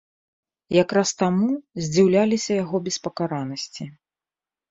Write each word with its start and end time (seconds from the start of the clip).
Якраз 0.83 1.09
таму 1.21 1.49
здзіўляліся 1.87 2.51
яго 2.63 2.77
беспакаранасці. 2.87 3.83